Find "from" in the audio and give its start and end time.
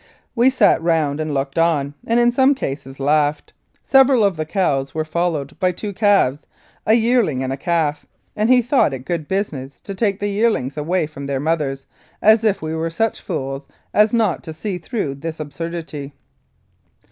11.05-11.25